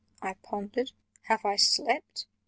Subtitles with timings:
[0.19, 0.93] I pondered.
[1.27, 2.25] "Have I slept?